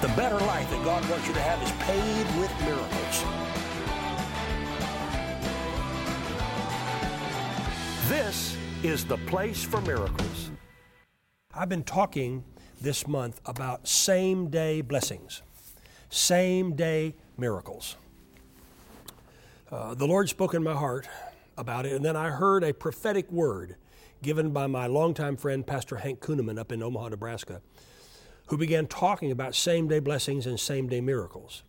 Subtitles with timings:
[0.00, 3.24] The better life that God wants you to have is paid with miracles.
[8.08, 10.50] This is the place for miracles.
[11.54, 12.44] I've been talking
[12.80, 15.42] this month about same day blessings,
[16.08, 17.96] same day miracles.
[19.70, 21.06] Uh, the Lord spoke in my heart
[21.58, 23.76] about it, and then I heard a prophetic word
[24.22, 27.60] given by my longtime friend, Pastor Hank Kunneman, up in Omaha, Nebraska,
[28.50, 31.62] who began talking about same day blessings and same day miracles.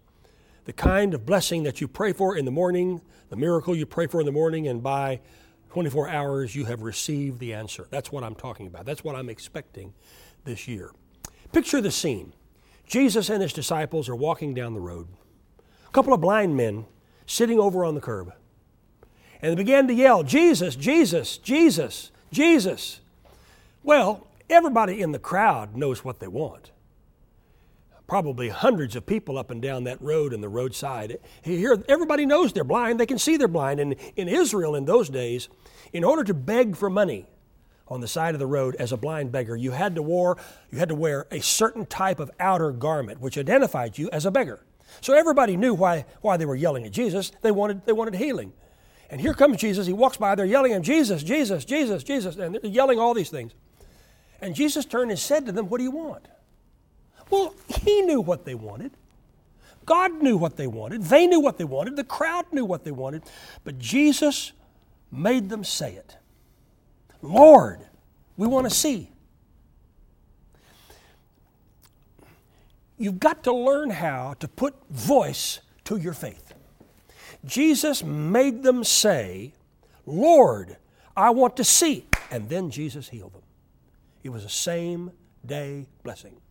[0.66, 4.08] The kind of blessing that you pray for in the morning, the miracle you pray
[4.08, 5.22] for in the morning, and by
[5.70, 7.88] 24 hours you have received the answer.
[7.92, 8.86] That's what I'm talking about.
[8.86, 9.94] That's what I'm expecting
[10.44, 10.92] this year.
[11.52, 12.34] Picture the scene
[12.88, 15.08] Jesus and his disciples are walking down the road.
[15.88, 16.86] A couple of blind men
[17.28, 18.34] sitting over on the curb.
[19.40, 23.02] And they began to yell, Jesus, Jesus, Jesus, Jesus.
[23.84, 26.72] Well, everybody in the crowd knows what they want.
[28.08, 31.18] Probably hundreds of people up and down that road and the roadside.
[31.42, 33.00] Here, everybody knows they're blind.
[33.00, 33.80] They can see they're blind.
[33.80, 35.48] And in Israel in those days,
[35.94, 37.26] in order to beg for money
[37.88, 40.36] on the side of the road as a blind beggar, you had to wear,
[40.72, 44.32] you had to wear a certain type of outer garment which identified you as a
[44.32, 44.60] beggar.
[45.00, 47.32] So everybody knew why, why they were yelling at Jesus.
[47.42, 48.52] They wanted, they wanted healing.
[49.10, 49.88] And here comes Jesus.
[49.88, 53.14] He walks by, they're yelling at him, Jesus, Jesus, Jesus, Jesus, and they're yelling all
[53.14, 53.54] these things.
[54.42, 56.28] And Jesus turned and said to them, What do you want?
[57.30, 58.92] Well, he knew what they wanted.
[59.86, 61.04] God knew what they wanted.
[61.04, 61.96] They knew what they wanted.
[61.96, 63.24] The crowd knew what they wanted.
[63.64, 64.52] But Jesus
[65.12, 66.18] made them say it
[67.22, 67.80] Lord,
[68.38, 69.12] we want to see.
[72.98, 76.54] You've got to learn how to put voice to your faith.
[77.46, 79.54] Jesus made them say,
[80.06, 80.78] Lord,
[81.18, 82.06] I want to see.
[82.30, 83.42] And then Jesus healed them.
[84.24, 85.12] It was a same
[85.46, 86.42] day blessing,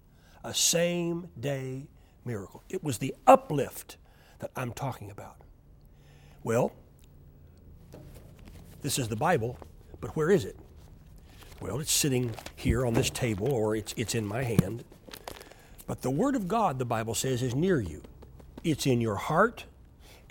[0.43, 1.89] a same day
[2.25, 2.63] miracle.
[2.69, 3.97] It was the uplift
[4.41, 5.37] that I'm talking about.
[6.43, 6.73] Well,
[8.83, 9.59] this is the Bible,
[10.01, 10.57] but where is it?
[11.61, 14.85] Well, it's sitting here on this table or it's, it's in my hand.
[15.87, 18.03] But the Word of God, the Bible says, is near you.
[18.65, 19.65] It's in your heart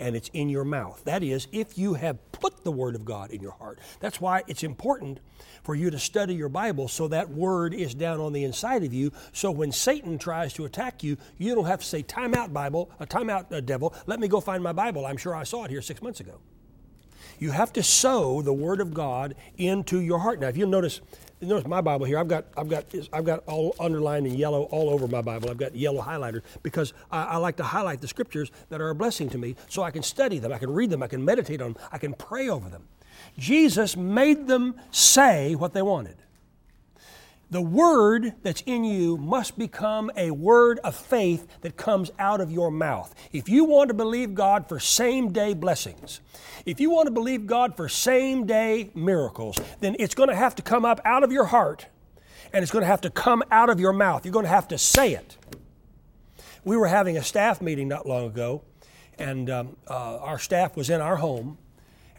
[0.00, 1.02] and it's in your mouth.
[1.04, 3.78] That is, if you have put the Word of God in your heart.
[4.00, 5.20] That's why it's important
[5.62, 8.92] for you to study your Bible so that Word is down on the inside of
[8.92, 9.12] you.
[9.32, 12.90] So when Satan tries to attack you, you don't have to say, Time out, Bible,
[12.98, 13.94] a time out, uh, devil.
[14.06, 15.06] Let me go find my Bible.
[15.06, 16.40] I'm sure I saw it here six months ago.
[17.38, 20.40] You have to sow the Word of God into your heart.
[20.40, 21.00] Now, if you'll notice,
[21.48, 22.18] notice my Bible here.
[22.18, 25.50] I've got I've got I've got all underlined in yellow all over my Bible.
[25.50, 28.94] I've got yellow highlighter because I, I, like to highlight the scriptures that are a
[28.94, 31.60] blessing to me, so I can study them, I can read them, I can meditate
[31.60, 32.88] on them, I can pray over them.
[33.38, 36.16] Jesus made them say what they wanted.
[37.50, 42.52] The word that's in you must become a word of faith that comes out of
[42.52, 43.12] your mouth.
[43.32, 46.20] If you want to believe God for same day blessings,
[46.64, 50.54] if you want to believe God for same day miracles, then it's going to have
[50.56, 51.86] to come up out of your heart
[52.52, 54.24] and it's going to have to come out of your mouth.
[54.24, 55.36] You're going to have to say it.
[56.64, 58.62] We were having a staff meeting not long ago,
[59.18, 61.58] and um, uh, our staff was in our home,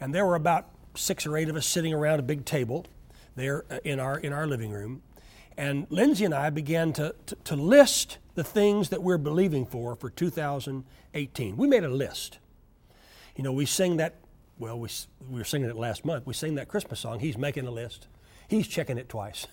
[0.00, 2.86] and there were about six or eight of us sitting around a big table
[3.36, 5.02] there uh, in our, in our living room.
[5.56, 9.94] And Lindsay and I began to, to, to, list the things that we're believing for
[9.94, 11.56] for 2018.
[11.56, 12.38] We made a list.
[13.36, 14.16] You know, we sing that,
[14.58, 14.88] well, we,
[15.30, 16.26] we were singing it last month.
[16.26, 17.20] We sing that Christmas song.
[17.20, 18.06] He's making a list,
[18.48, 19.46] he's checking it twice.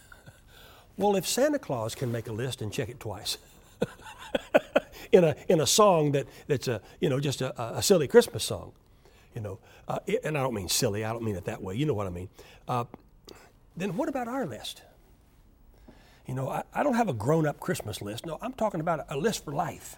[0.98, 3.38] well, if Santa Claus can make a list and check it twice,
[5.12, 8.44] in, a, in a song that, that's a, you know, just a, a silly Christmas
[8.44, 8.72] song,
[9.36, 11.86] you know, uh, and I don't mean silly, I don't mean it that way, you
[11.86, 12.30] know what I mean.
[12.68, 12.86] Uh,
[13.76, 14.84] then what about our list?
[16.30, 18.24] You know, I, I don't have a grown up Christmas list.
[18.24, 19.98] No, I'm talking about a list for life.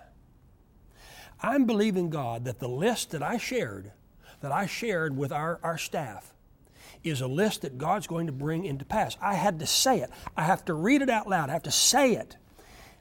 [1.42, 3.92] I'm believing God that the list that I shared,
[4.40, 6.34] that I shared with our, our staff,
[7.04, 9.18] is a list that God's going to bring into pass.
[9.22, 10.10] I had to say it.
[10.38, 11.50] I have to read it out loud.
[11.50, 12.38] I have to say it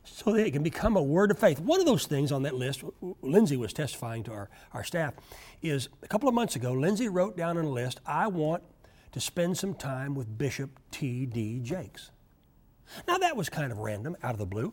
[0.03, 1.60] so that it can become a word of faith.
[1.60, 2.83] One of those things on that list,
[3.22, 5.15] Lindsay was testifying to our, our staff,
[5.63, 8.65] is a couple of months ago, Lindsay wrote down on a list, I want
[9.13, 11.60] to spend some time with Bishop T.D.
[11.60, 12.10] Jakes.
[13.07, 14.72] Now, that was kind of random, out of the blue.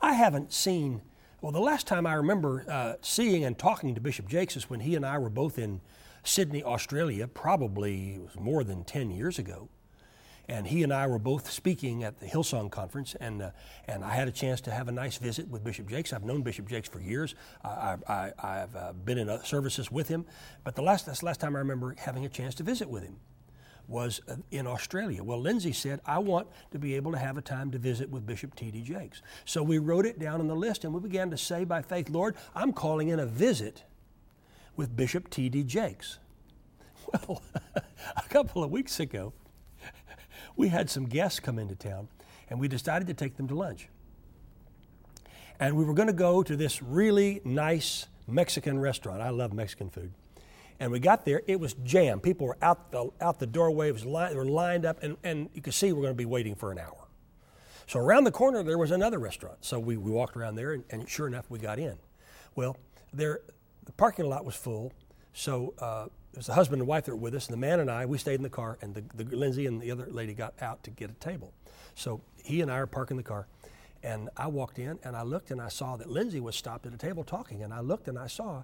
[0.00, 1.02] I haven't seen,
[1.40, 4.80] well, the last time I remember uh, seeing and talking to Bishop Jakes is when
[4.80, 5.80] he and I were both in
[6.22, 9.68] Sydney, Australia, probably more than 10 years ago.
[10.50, 13.50] And he and I were both speaking at the Hillsong Conference, and, uh,
[13.86, 16.14] and I had a chance to have a nice visit with Bishop Jakes.
[16.14, 17.34] I've known Bishop Jakes for years.
[17.62, 20.24] I, I, I've uh, been in services with him,
[20.64, 23.02] but the last, that's the last time I remember having a chance to visit with
[23.02, 23.16] him.
[23.88, 25.24] Was uh, in Australia.
[25.24, 28.26] Well, Lindsay said, I want to be able to have a time to visit with
[28.26, 28.82] Bishop T.D.
[28.82, 29.22] Jakes.
[29.44, 32.10] So we wrote it down on the list and we began to say by faith,
[32.10, 33.82] Lord, I'm calling in a visit
[34.76, 35.64] with Bishop T.D.
[35.64, 36.18] Jakes.
[37.26, 37.40] Well,
[37.74, 39.32] a couple of weeks ago,
[40.56, 42.08] we had some guests come into town
[42.50, 43.88] and we decided to take them to lunch.
[45.58, 49.22] And we were going to go to this really nice Mexican restaurant.
[49.22, 50.12] I love Mexican food.
[50.80, 52.22] And we got there, it was jammed.
[52.22, 55.16] People were out the, out the doorway, it was li- they were lined up, and,
[55.24, 57.08] and you could see we're going to be waiting for an hour.
[57.88, 59.58] So around the corner, there was another restaurant.
[59.62, 61.96] So we, we walked around there, and, and sure enough, we got in.
[62.54, 62.76] Well,
[63.12, 63.40] there,
[63.86, 64.92] the parking lot was full,
[65.32, 67.80] so uh, it was the husband and wife that were with us, and the man
[67.80, 70.34] and I, we stayed in the car, and the, the Lindsay and the other lady
[70.34, 71.52] got out to get a table.
[71.94, 73.48] So he and I are parking the car,
[74.02, 76.92] and I walked in, and I looked, and I saw that Lindsay was stopped at
[76.92, 78.62] a table talking, and I looked, and I saw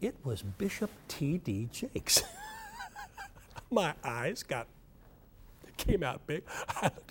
[0.00, 1.68] it was Bishop T.D.
[1.72, 2.22] Jakes.
[3.70, 4.66] My eyes got
[5.76, 6.44] came out big.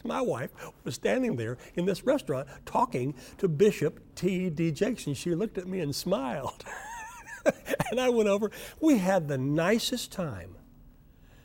[0.03, 0.51] My wife
[0.83, 4.71] was standing there in this restaurant talking to Bishop T.D.
[4.71, 6.63] Jakes, and she looked at me and smiled.
[7.91, 8.51] and I went over.
[8.79, 10.55] We had the nicest time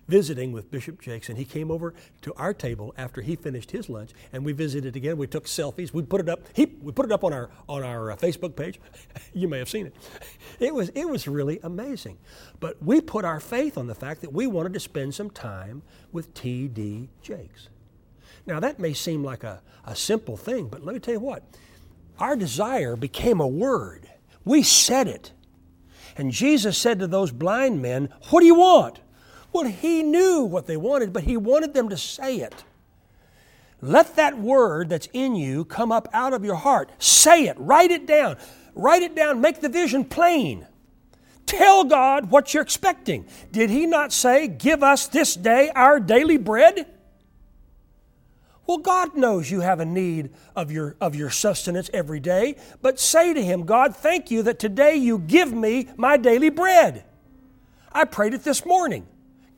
[0.09, 3.89] visiting with Bishop Jakes, and he came over to our table after he finished his
[3.89, 5.17] lunch, and we visited again.
[5.19, 5.93] We took selfies.
[5.93, 6.41] We put it up.
[6.55, 8.81] He, we put it up on our on our uh, Facebook page.
[9.35, 9.95] you may have seen it.
[10.59, 12.19] It was it was really amazing.
[12.59, 15.83] But we put our faith on the fact that we wanted to spend some time
[16.11, 17.09] with T.D.
[17.23, 17.69] Jakes.
[18.47, 21.45] Now that may seem like a, a simple thing, but let me tell you what.
[22.19, 24.11] Our desire became a word.
[24.45, 25.33] We said it.
[26.17, 29.01] And Jesus said to those blind men, What do you want?
[29.53, 32.65] Well, he knew what they wanted, but he wanted them to say it.
[33.81, 36.91] Let that word that's in you come up out of your heart.
[36.99, 38.37] Say it, write it down.
[38.75, 40.67] Write it down, make the vision plain.
[41.47, 43.27] Tell God what you're expecting.
[43.51, 46.87] Did he not say, Give us this day our daily bread?
[48.69, 53.01] Well, God knows you have a need of your, of your sustenance every day, but
[53.01, 57.05] say to Him, God, thank you that today you give me my daily bread.
[57.91, 59.07] I prayed it this morning.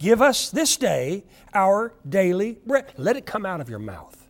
[0.00, 2.86] Give us this day our daily bread.
[2.96, 4.26] Let it come out of your mouth.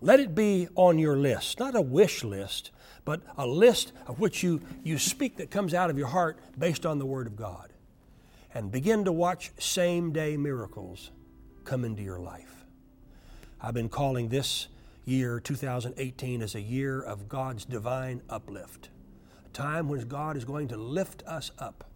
[0.00, 2.70] Let it be on your list, not a wish list,
[3.04, 6.86] but a list of which you, you speak that comes out of your heart based
[6.86, 7.72] on the Word of God.
[8.54, 11.10] And begin to watch same day miracles
[11.64, 12.64] come into your life.
[13.60, 14.68] I've been calling this
[15.04, 18.90] year, 2018, as a year of God's divine uplift,
[19.44, 21.90] a time when God is going to lift us up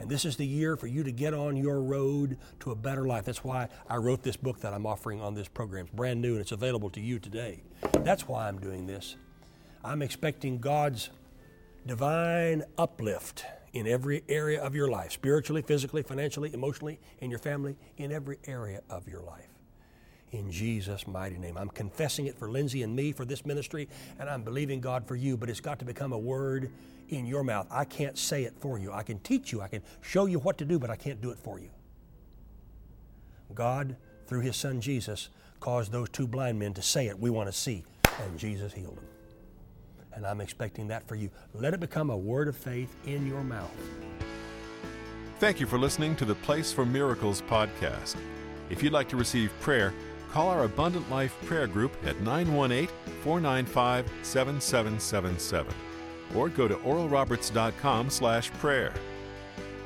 [0.00, 3.04] and this is the year for you to get on your road to a better
[3.06, 3.26] life.
[3.26, 5.86] That's why I wrote this book that I'm offering on this program.
[5.86, 7.62] It's brand new and it's available to you today.
[8.00, 9.16] That's why I'm doing this.
[9.84, 11.10] I'm expecting God's
[11.86, 13.44] divine uplift
[13.74, 18.38] in every area of your life spiritually, physically, financially, emotionally, in your family, in every
[18.46, 19.49] area of your life.
[20.32, 21.56] In Jesus' mighty name.
[21.56, 23.88] I'm confessing it for Lindsay and me for this ministry,
[24.18, 26.70] and I'm believing God for you, but it's got to become a word
[27.08, 27.66] in your mouth.
[27.70, 28.92] I can't say it for you.
[28.92, 31.30] I can teach you, I can show you what to do, but I can't do
[31.30, 31.70] it for you.
[33.54, 33.96] God,
[34.26, 35.28] through His Son Jesus,
[35.58, 37.18] caused those two blind men to say it.
[37.18, 37.84] We want to see.
[38.22, 39.04] And Jesus healed them.
[40.12, 41.30] And I'm expecting that for you.
[41.54, 43.70] Let it become a word of faith in your mouth.
[45.38, 48.16] Thank you for listening to the Place for Miracles podcast.
[48.68, 49.92] If you'd like to receive prayer,
[50.32, 52.88] call our Abundant Life Prayer Group at 918
[53.22, 55.74] 495 7777
[56.34, 58.92] or go to oralroberts.com slash prayer.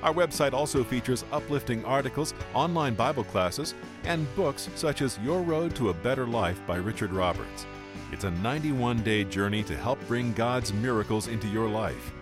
[0.02, 3.74] Our website also features uplifting articles, online Bible classes,
[4.04, 7.66] and books such as Your Road to a Better Life by Richard Roberts.
[8.12, 12.12] It's a 91 day journey to help bring God's miracles into your life.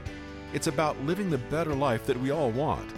[0.52, 2.88] It's about living the better life that we all want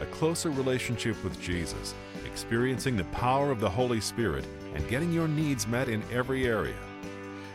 [0.00, 5.28] a closer relationship with Jesus, experiencing the power of the Holy Spirit, and getting your
[5.28, 6.76] needs met in every area.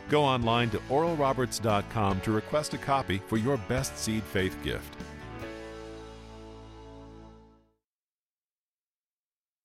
[0.10, 4.96] Go online to oralroberts.com to request a copy for your best seed faith gift.